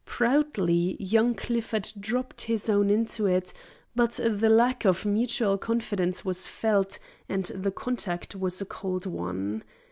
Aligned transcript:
Proudly 0.07 0.97
young 0.99 1.35
Clifford 1.35 1.91
dropped 1.99 2.41
his 2.41 2.69
own 2.69 2.89
into 2.89 3.27
it; 3.27 3.53
but 3.95 4.13
the 4.13 4.49
lack 4.49 4.83
of 4.83 5.05
mutual 5.05 5.59
confidence 5.59 6.25
was 6.25 6.47
felt 6.47 6.97
and 7.29 7.45
the 7.53 7.69
contact 7.69 8.35
was 8.35 8.59
a 8.61 8.65
cold 8.65 9.05
one. 9.05 9.63